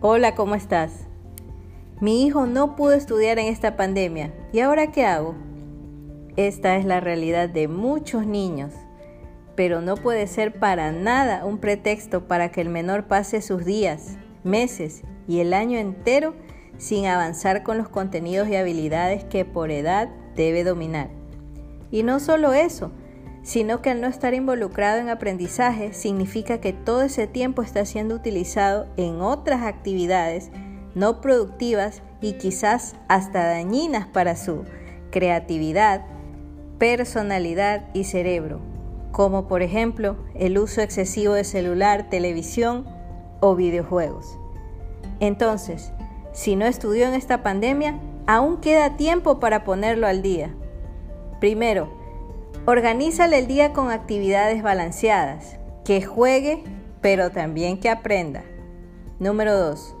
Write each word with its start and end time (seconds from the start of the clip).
Hola, 0.00 0.36
¿cómo 0.36 0.54
estás? 0.54 0.92
Mi 2.00 2.24
hijo 2.24 2.46
no 2.46 2.76
pudo 2.76 2.92
estudiar 2.92 3.40
en 3.40 3.46
esta 3.46 3.76
pandemia. 3.76 4.32
¿Y 4.52 4.60
ahora 4.60 4.92
qué 4.92 5.04
hago? 5.04 5.34
Esta 6.36 6.76
es 6.76 6.84
la 6.84 7.00
realidad 7.00 7.48
de 7.48 7.66
muchos 7.66 8.24
niños, 8.24 8.72
pero 9.56 9.80
no 9.80 9.96
puede 9.96 10.28
ser 10.28 10.60
para 10.60 10.92
nada 10.92 11.44
un 11.44 11.58
pretexto 11.58 12.28
para 12.28 12.52
que 12.52 12.60
el 12.60 12.68
menor 12.68 13.08
pase 13.08 13.42
sus 13.42 13.64
días, 13.64 14.18
meses 14.44 15.02
y 15.26 15.40
el 15.40 15.52
año 15.52 15.80
entero 15.80 16.36
sin 16.76 17.06
avanzar 17.06 17.64
con 17.64 17.76
los 17.76 17.88
contenidos 17.88 18.48
y 18.48 18.54
habilidades 18.54 19.24
que 19.24 19.44
por 19.44 19.72
edad 19.72 20.08
debe 20.36 20.62
dominar. 20.62 21.10
Y 21.90 22.04
no 22.04 22.20
solo 22.20 22.52
eso, 22.52 22.92
sino 23.42 23.82
que 23.82 23.90
al 23.90 24.00
no 24.00 24.06
estar 24.06 24.34
involucrado 24.34 24.98
en 24.98 25.08
aprendizaje 25.08 25.92
significa 25.92 26.60
que 26.60 26.72
todo 26.72 27.02
ese 27.02 27.26
tiempo 27.26 27.62
está 27.62 27.84
siendo 27.84 28.14
utilizado 28.14 28.86
en 28.96 29.20
otras 29.20 29.62
actividades 29.62 30.50
no 30.94 31.20
productivas 31.20 32.02
y 32.20 32.34
quizás 32.34 32.96
hasta 33.08 33.44
dañinas 33.46 34.06
para 34.06 34.36
su 34.36 34.64
creatividad, 35.10 36.04
personalidad 36.78 37.88
y 37.94 38.04
cerebro, 38.04 38.60
como 39.12 39.48
por 39.48 39.62
ejemplo 39.62 40.16
el 40.34 40.58
uso 40.58 40.80
excesivo 40.80 41.34
de 41.34 41.44
celular, 41.44 42.10
televisión 42.10 42.86
o 43.40 43.54
videojuegos. 43.54 44.38
Entonces, 45.20 45.92
si 46.32 46.56
no 46.56 46.66
estudió 46.66 47.06
en 47.06 47.14
esta 47.14 47.42
pandemia, 47.42 47.98
aún 48.26 48.58
queda 48.60 48.96
tiempo 48.96 49.40
para 49.40 49.64
ponerlo 49.64 50.06
al 50.06 50.22
día. 50.22 50.54
Primero, 51.40 51.92
organízale 52.68 53.38
el 53.38 53.46
día 53.46 53.72
con 53.72 53.90
actividades 53.90 54.62
balanceadas, 54.62 55.56
que 55.86 56.02
juegue, 56.02 56.64
pero 57.00 57.30
también 57.30 57.80
que 57.80 57.88
aprenda. 57.88 58.42
Número 59.18 59.56
2. 59.56 59.96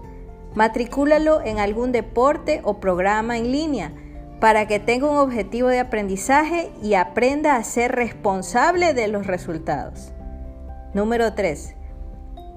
Matricúlalo 0.54 1.40
en 1.40 1.60
algún 1.60 1.92
deporte 1.92 2.60
o 2.64 2.78
programa 2.78 3.38
en 3.38 3.52
línea 3.52 3.94
para 4.38 4.68
que 4.68 4.80
tenga 4.80 5.10
un 5.10 5.16
objetivo 5.16 5.68
de 5.68 5.78
aprendizaje 5.78 6.70
y 6.82 6.92
aprenda 6.92 7.56
a 7.56 7.64
ser 7.64 7.92
responsable 7.92 8.92
de 8.92 9.08
los 9.08 9.26
resultados. 9.26 10.12
Número 10.92 11.32
3. 11.32 11.74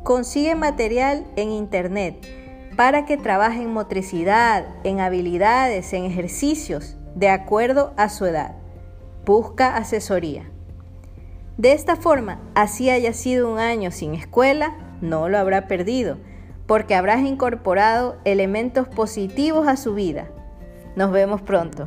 Consigue 0.03 0.55
material 0.55 1.25
en 1.37 1.51
Internet 1.51 2.27
para 2.75 3.05
que 3.05 3.15
trabaje 3.15 3.61
en 3.61 3.71
motricidad, 3.71 4.65
en 4.83 4.99
habilidades, 4.99 5.93
en 5.93 6.03
ejercicios, 6.03 6.97
de 7.15 7.29
acuerdo 7.29 7.93
a 7.95 8.09
su 8.09 8.25
edad. 8.25 8.60
Busca 9.25 9.77
asesoría. 9.77 10.49
De 11.57 11.73
esta 11.73 11.95
forma, 11.95 12.39
así 12.55 12.89
haya 12.89 13.13
sido 13.13 13.51
un 13.51 13.59
año 13.59 13.91
sin 13.91 14.15
escuela, 14.15 14.75
no 15.01 15.29
lo 15.29 15.37
habrá 15.37 15.67
perdido, 15.67 16.17
porque 16.65 16.95
habrás 16.95 17.21
incorporado 17.21 18.17
elementos 18.25 18.87
positivos 18.87 19.67
a 19.67 19.77
su 19.77 19.93
vida. 19.93 20.29
Nos 20.95 21.11
vemos 21.11 21.41
pronto. 21.41 21.85